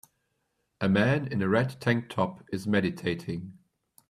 [0.79, 3.59] A man in a red tank top is meditating.